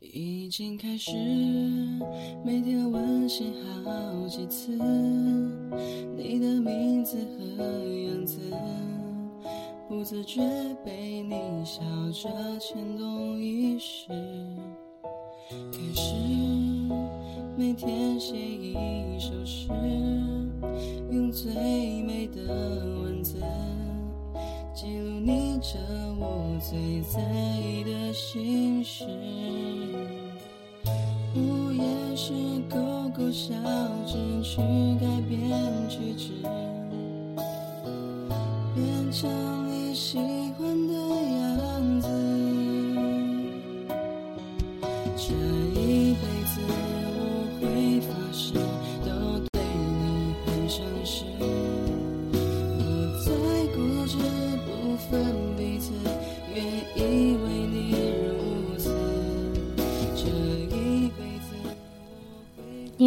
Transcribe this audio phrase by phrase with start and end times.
[0.00, 1.10] 已经开始
[2.44, 3.52] 每天温习
[3.84, 4.70] 好几次
[6.16, 8.38] 你的名字和样子，
[9.88, 10.40] 不自觉
[10.84, 11.34] 被你
[11.64, 11.80] 笑
[12.12, 12.30] 着
[12.60, 14.06] 牵动一时。
[15.50, 16.14] 开始
[17.56, 18.74] 每天写一
[19.18, 19.68] 首诗，
[21.10, 21.52] 用最
[22.02, 22.40] 美的
[23.02, 23.42] 文字
[24.72, 25.76] 记录你这
[26.18, 27.20] 我最在
[27.58, 29.04] 意的心事。
[31.34, 32.32] 不也是
[32.70, 32.76] 勾
[33.16, 33.54] 勾小
[34.06, 34.56] 指去
[35.00, 35.38] 改变
[35.88, 36.32] 举止，
[38.74, 39.28] 变成
[39.68, 40.18] 你喜
[40.58, 42.08] 欢的样子。
[45.16, 45.34] 这
[45.78, 47.18] 一辈子我
[47.60, 48.54] 会发誓，
[49.04, 49.08] 都
[49.52, 51.24] 对你很诚实，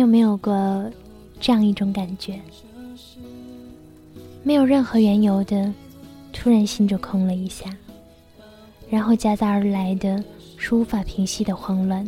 [0.01, 0.91] 有没有过
[1.39, 2.41] 这样一种感觉？
[4.43, 5.71] 没有任何缘由的，
[6.33, 7.65] 突然心就空了一下，
[8.89, 10.21] 然后夹杂而来的
[10.57, 12.05] 是无法平息的慌乱。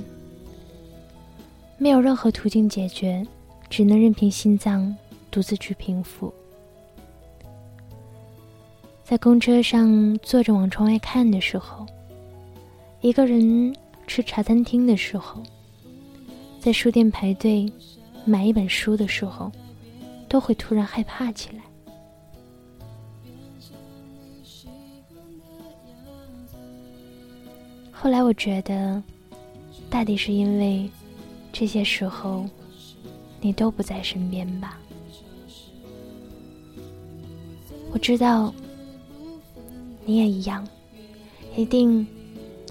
[1.77, 3.23] 没有任何途径解决，
[3.69, 4.95] 只能任凭心脏
[5.29, 6.33] 独自去平复。
[9.03, 11.85] 在公车上坐着往窗外看的时候，
[13.01, 13.75] 一个人
[14.07, 15.43] 吃茶餐厅的时候，
[16.63, 17.69] 在书店排队
[18.23, 19.51] 买一本书的时候，
[20.29, 21.61] 都会突然害怕起来。
[27.91, 29.03] 后来我觉得，
[29.89, 30.89] 大抵是因为
[31.51, 32.45] 这些时候
[33.41, 34.79] 你都不在身边吧。
[37.91, 38.53] 我知道
[40.05, 40.65] 你也一样，
[41.57, 42.07] 一定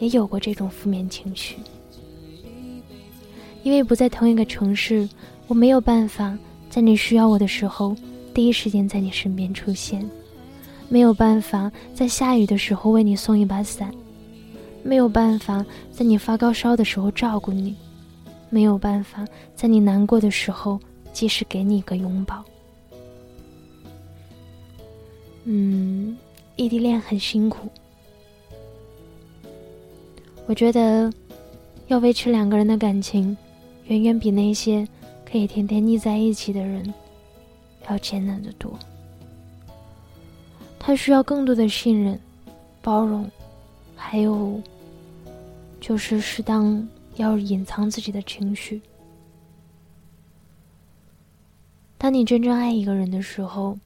[0.00, 1.56] 也有过这种负面情绪。
[3.62, 5.08] 因为不在同一个城市，
[5.46, 6.36] 我没有办法
[6.68, 7.94] 在你需要我的时候
[8.34, 10.08] 第一时间在你身边出现，
[10.88, 13.92] 没有办法在下雨的时候为你送一把伞，
[14.82, 17.76] 没有办法在你发高烧的时候照顾你，
[18.50, 19.24] 没有办法
[19.54, 20.80] 在你难过的时候
[21.12, 22.42] 及时给你一个拥抱。
[25.44, 26.16] 嗯，
[26.56, 27.68] 异地恋很辛苦，
[30.46, 31.12] 我觉得
[31.86, 33.36] 要维持两个人的感情。
[33.92, 34.88] 远远比那些
[35.22, 36.94] 可以天天腻在一起的人
[37.90, 38.72] 要艰难的多。
[40.78, 42.18] 他需要更多的信任、
[42.80, 43.30] 包容，
[43.94, 44.58] 还有
[45.78, 48.80] 就是适当要隐藏自己的情绪。
[51.98, 53.78] 当你真正爱一个人的时候，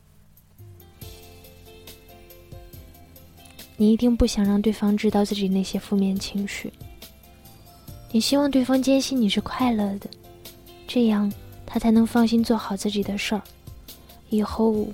[3.76, 6.72] 你一定不想让对方知道自己那些负面情绪。
[8.12, 10.08] 你希望对方坚信你是快乐的，
[10.86, 11.30] 这样
[11.66, 13.42] 他才能放心做好自己的事儿，
[14.30, 14.86] 以后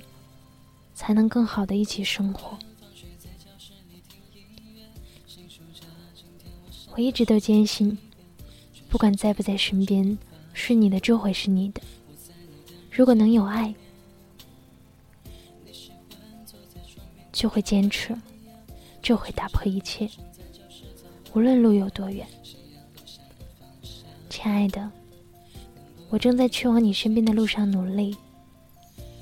[0.93, 2.57] 才能更好的一起生活。
[6.95, 7.97] 我一直都坚信，
[8.89, 10.17] 不管在不在身边，
[10.53, 11.81] 是你的就会是你的。
[12.91, 13.73] 如果能有爱，
[17.31, 18.15] 就会坚持，
[19.01, 20.09] 就会打破一切，
[21.33, 22.27] 无论路有多远。
[24.43, 24.91] 亲爱的，
[26.09, 28.13] 我正在去往你身边的路上努力。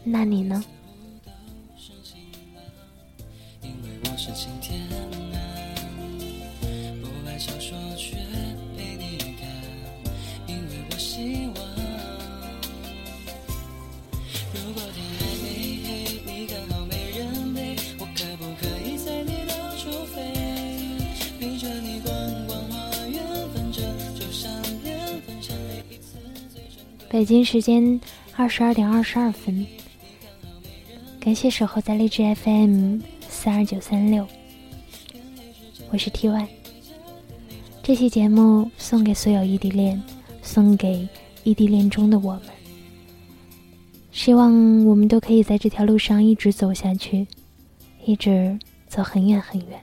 [0.04, 0.66] 那你呢？
[3.62, 5.38] 因为我是晴天啊，
[7.04, 8.18] 不爱小说却
[27.12, 28.00] 北京时间
[28.38, 29.68] 二十二点二十二分，
[31.20, 34.26] 感谢守候在荔枝 FM 三二九三六，
[35.92, 36.48] 我是 T Y。
[37.84, 40.02] 这期节目送给所有异地恋，
[40.42, 41.06] 送给
[41.44, 42.44] 异地恋中的我们。
[44.14, 47.28] 希望我们都可以在这条路上一直走下去，
[48.06, 48.58] 一直
[48.88, 49.78] 走很远很远。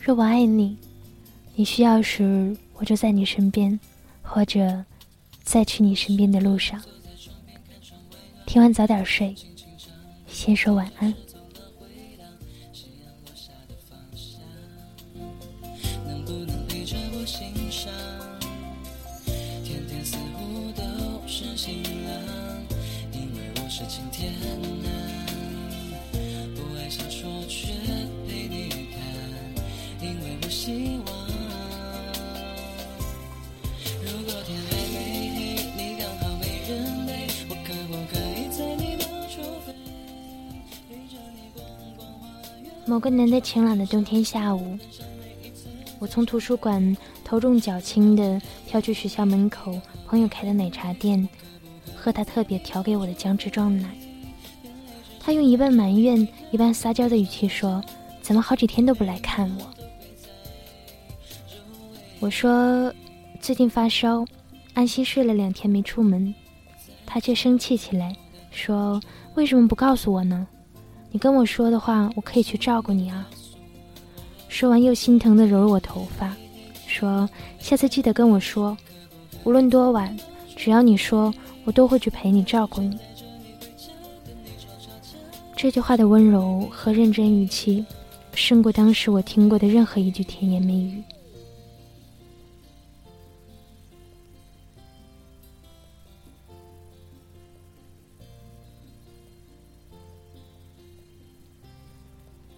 [0.00, 0.78] 若我爱你，
[1.54, 3.78] 你需要时，我就在你身边，
[4.26, 4.84] 或者
[5.42, 6.82] 在去你身边的路上。
[8.44, 9.34] 听完早点睡，
[10.26, 11.14] 先说晚安。
[42.88, 44.78] 某个难得晴朗的冬天下午，
[45.98, 51.28] 我从图书馆头重脚轻地飘去学校门口朋友开的奶茶店，
[51.96, 53.90] 喝他特别调给我的姜汁撞奶。
[55.18, 57.82] 他用一半埋怨、一半撒娇的语气说
[58.22, 59.66] ：“怎么好几天都不来看我？”
[62.20, 62.94] 我说
[63.42, 64.24] ：“最近发烧，
[64.74, 66.32] 安心睡了两天没出门。”
[67.04, 68.14] 他却生气起来，
[68.52, 69.00] 说
[69.34, 70.46] ：“为什么不告诉我呢？”
[71.16, 73.26] 你跟我说的话，我可以去照顾你啊。
[74.48, 76.36] 说完，又心疼的揉揉我头发，
[76.86, 77.26] 说
[77.58, 78.76] ：“下次记得跟我说，
[79.42, 80.14] 无论多晚，
[80.56, 81.32] 只要你说，
[81.64, 82.98] 我都会去陪你照顾你。”
[85.56, 87.82] 这句话的温柔和认真语气，
[88.34, 91.02] 胜过当时我听过的任何一句甜言蜜语。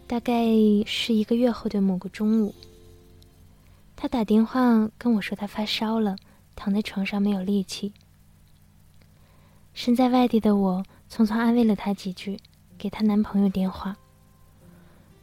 [0.09, 0.43] 大概
[0.87, 2.55] 是一个月后的某个中午，
[3.95, 6.17] 他打电话跟我说他发烧了，
[6.57, 7.93] 躺在床上没有力气。
[9.75, 12.39] 身在外地的我匆匆安慰了他几句，
[12.79, 13.95] 给她男朋友电话。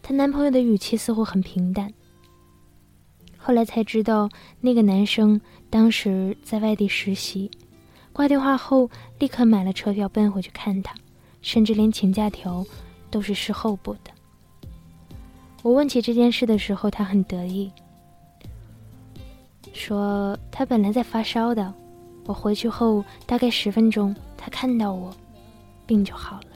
[0.03, 1.91] 她男朋友的语气似乎很平淡。
[3.37, 4.29] 后来才知道，
[4.61, 5.41] 那个男生
[5.71, 7.49] 当时在外地实习，
[8.13, 10.95] 挂电话后立刻买了车票奔回去看他，
[11.41, 12.63] 甚至连请假条
[13.09, 14.14] 都是事后补的。
[15.65, 17.71] 我问起这件事的时候，他很得意，
[19.73, 21.73] 说他本来在发烧的，
[22.25, 25.11] 我回去后大概十分钟，他看到我，
[25.87, 26.47] 病就好了。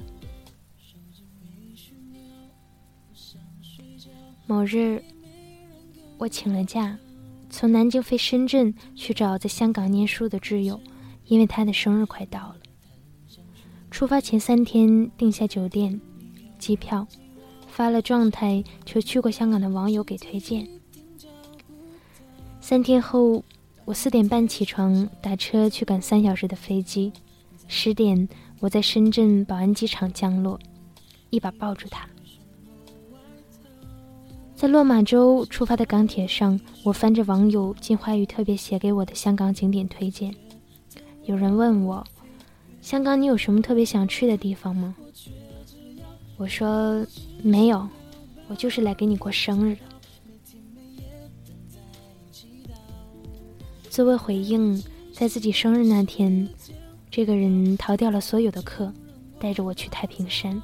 [4.45, 5.03] 某日，
[6.19, 6.95] 我请了假，
[7.49, 10.79] 从南京飞深圳去找在香港念书的挚友，
[11.25, 12.57] 因为他的生日快到了。
[13.89, 15.99] 出发前三天订下酒店、
[16.59, 17.07] 机票。
[17.79, 20.67] 发了状态，求去过香港的网友给推荐。
[22.59, 23.41] 三天后，
[23.85, 27.13] 我四点半起床，打车去赶三小时的飞机。
[27.69, 28.27] 十点，
[28.59, 30.59] 我在深圳宝安机场降落，
[31.29, 32.05] 一把抱住他。
[34.57, 40.35] 在落马洲出发的港铁上，我翻着网友金花玉特别写给我的香港景点推荐。
[41.23, 42.05] 有人问我，
[42.81, 44.93] 香港你有什么特别想去的地方吗？
[46.39, 47.05] 我说
[47.43, 47.85] 没有，
[48.47, 49.81] 我就是来给你过生日的。
[53.89, 54.81] 作为回应，
[55.13, 56.47] 在自己生日那天，
[57.11, 58.93] 这个人逃掉了所有的课，
[59.37, 60.61] 带着我去太平山，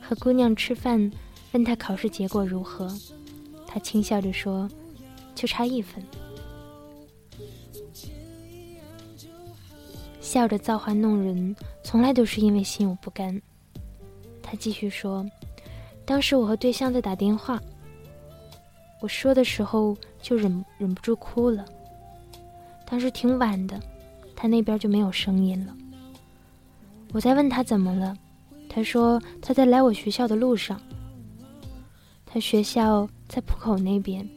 [0.00, 1.08] 和姑娘吃饭，
[1.52, 2.92] 问她考试结果如何，
[3.64, 4.68] 她轻笑着说
[5.36, 6.04] ：“就差一分。”
[10.36, 13.40] 笑着造化弄人，从来都是因为心有不甘。
[14.42, 15.24] 他继续说
[16.04, 17.58] ：“当时我和对象在打电话，
[19.00, 21.64] 我说的时候就忍忍不住哭了。
[22.84, 23.80] 当时挺晚的，
[24.36, 25.74] 他那边就没有声音了。
[27.14, 28.14] 我在问他怎么了，
[28.68, 30.78] 他说他在来我学校的路上。
[32.26, 34.28] 他学校在浦口那边，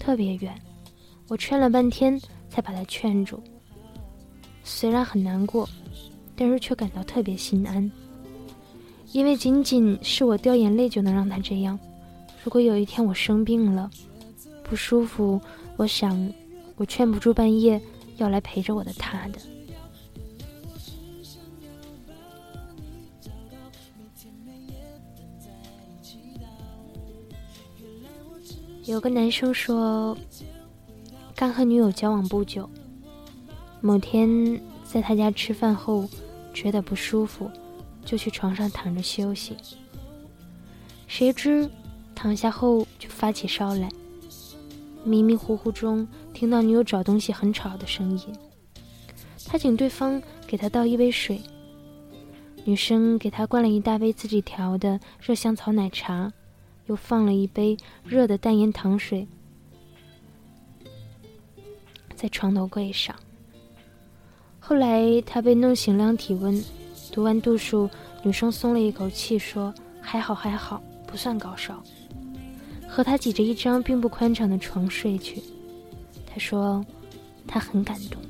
[0.00, 0.52] 特别远。
[1.28, 3.40] 我劝了半天才把他劝住。”
[4.64, 5.68] 虽然很难过，
[6.34, 7.88] 但是却感到特别心安，
[9.12, 11.78] 因为仅仅是我掉眼泪就能让他这样。
[12.42, 13.90] 如果有一天我生病了，
[14.62, 15.40] 不舒服，
[15.76, 16.32] 我想
[16.76, 17.80] 我劝不住半夜
[18.16, 19.38] 要来陪着我的他的。
[28.86, 30.16] 有个男生说，
[31.34, 32.68] 刚和女友交往不久。
[33.86, 36.08] 某天在他家吃饭后，
[36.54, 37.50] 觉得不舒服，
[38.02, 39.54] 就去床上躺着休息。
[41.06, 41.68] 谁知
[42.14, 43.90] 躺下后就发起烧来，
[45.04, 48.34] 迷迷糊糊中听到女友找东西很吵的声音。
[49.44, 51.38] 他请对方给他倒一杯水，
[52.64, 56.32] 女生给他灌了一大杯自己调的热香草奶茶，
[56.86, 59.28] 又放了一杯热的淡盐糖水
[62.14, 63.14] 在床头柜上。
[64.66, 66.64] 后来他被弄醒量体温，
[67.12, 67.90] 读完度数，
[68.22, 71.84] 女生松了一口气，说：“还好还好，不算高烧。”
[72.88, 75.42] 和他挤着一张并不宽敞的床睡去。
[76.26, 76.82] 他说
[77.46, 78.22] ：“他很感动。”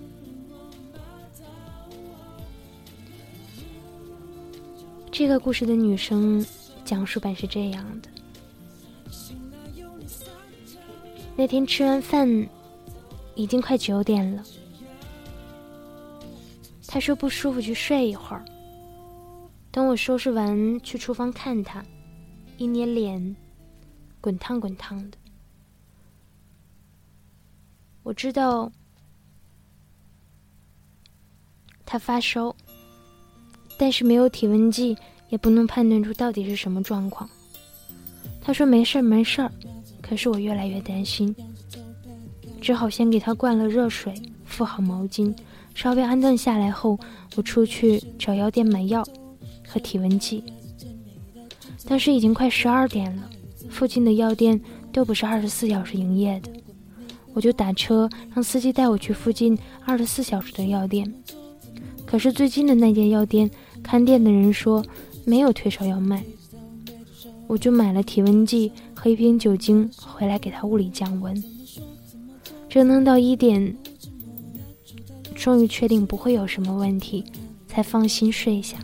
[5.13, 6.45] 这个故事的女生
[6.85, 8.09] 讲述版是这样的：
[11.37, 12.49] 那天吃完饭，
[13.37, 14.43] 已经快九点了。
[16.95, 18.45] 他说不舒服，去睡一会儿。
[19.73, 21.85] 等我收拾完，去厨房看他，
[22.57, 23.35] 一捏脸，
[24.21, 25.19] 滚烫滚烫的。
[28.05, 28.71] 我知道
[31.85, 32.55] 他发烧，
[33.77, 34.97] 但是没有体温计，
[35.31, 37.29] 也不能判断出到底是什么状况。
[38.41, 39.51] 他说没事儿，没事儿。
[40.01, 41.35] 可是我越来越担心，
[42.61, 45.37] 只好先给他灌了热水，敷好毛巾，
[45.75, 46.99] 稍微安顿下来后，
[47.37, 49.05] 我出去找药店买药
[49.67, 50.43] 和体温计。
[51.87, 53.29] 但是已经快十二点了，
[53.69, 54.59] 附近的药店
[54.93, 56.51] 都不是二十四小时营业的，
[57.35, 61.13] 我就打车让司机带我去附近二十四小时的药店。
[62.07, 63.51] 可是最近的那间药店
[63.83, 64.85] 看店的人说
[65.25, 66.25] 没有退烧药卖，
[67.47, 68.73] 我就买了体温计。
[68.97, 71.45] 和一瓶酒精回来给他物理降温，
[72.71, 73.77] 折腾到一点，
[75.45, 77.23] 终于确定不会有什么问题，
[77.69, 78.79] 才放心睡下。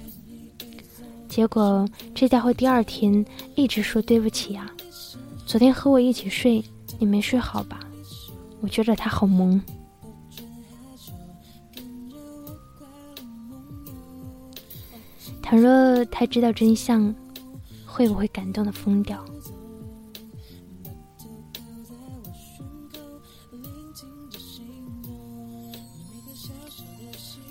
[1.27, 3.25] 结果这家伙第二天
[3.55, 4.71] 一直说对不起啊，
[5.47, 6.63] 昨天和我一起睡，
[6.99, 7.81] 你没睡好吧？
[8.61, 9.59] 我觉得他好萌。
[15.41, 17.15] 倘若他知道真相，
[17.87, 19.25] 会不会感动的疯掉？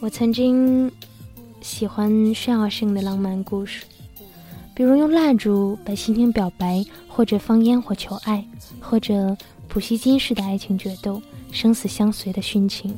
[0.01, 0.89] 我曾经
[1.59, 3.83] 喜欢炫耀性的浪漫故事，
[4.73, 8.45] 比如用蜡烛把心情表白，或者放烟火求爱，
[8.79, 9.35] 或者
[9.67, 12.97] 普希金式的爱情决斗，生死相随的殉情。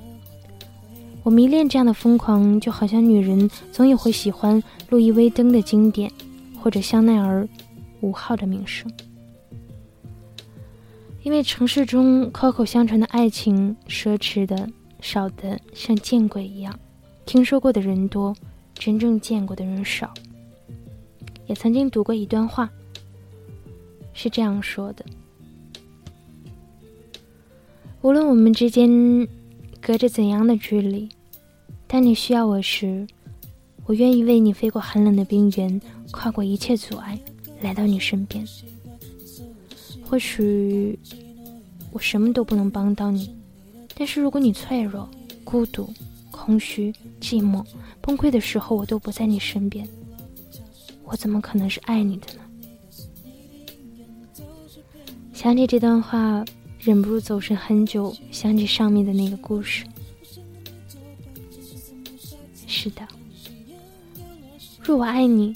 [1.24, 6.12] 我迷恋这样的疯狂，就好像女人总也会喜欢路易威登的经典，
[6.62, 7.50] 或者香奈儿
[8.02, 8.90] 五号的名声。
[11.24, 16.80] 因为城市中口口相传的爱情，奢侈的少的像见鬼一样。
[17.26, 18.36] 听说过的人多，
[18.76, 20.14] 真正见过的人少。
[21.48, 22.70] 也曾经读过一段话，
[24.14, 25.06] 是这样说的：
[28.02, 29.28] 无论我们之间
[29.82, 31.10] 隔着怎样的距离，
[31.88, 33.06] 当你需要我时，
[33.86, 37.20] 我愿意为你飞过寒冷的冰原，跨过一切阻碍，
[37.62, 38.46] 来到你身边。
[40.04, 40.98] 或许
[41.92, 43.36] 我什么都不能帮到你，
[43.96, 45.10] 但是如果你脆弱、
[45.44, 45.90] 孤独，
[46.44, 47.64] 空虚、寂寞、
[48.02, 49.88] 崩溃的时候，我都不在你身边，
[51.04, 52.40] 我怎么可能是爱你的呢？
[55.34, 56.44] 想起这段话，
[56.80, 59.86] 忍不住走神很久，想起上面的那个故事。
[62.66, 63.08] 是的，
[64.82, 65.54] 若我爱你，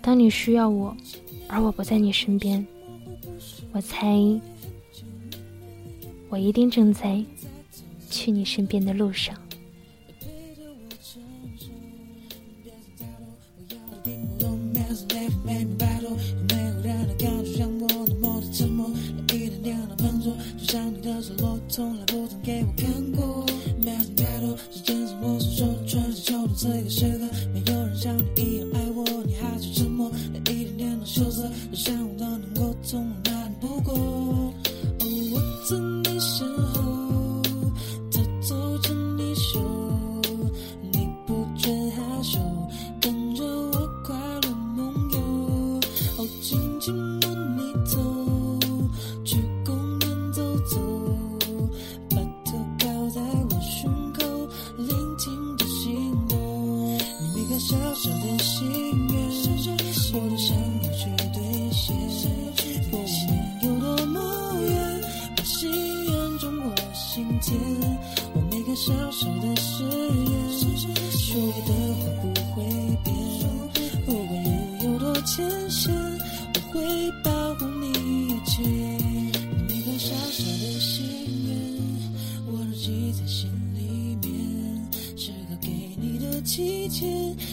[0.00, 0.96] 当你需要我，
[1.48, 2.64] 而我不在你身边，
[3.72, 4.40] 我猜，
[6.28, 7.20] 我一定正在
[8.08, 9.34] 去你身边的路上。
[22.42, 23.46] 깨우고 경고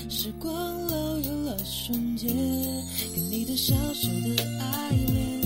[0.10, 0.52] 时光
[0.88, 2.28] 老有了瞬间，
[3.14, 5.37] 给你的小小的爱恋。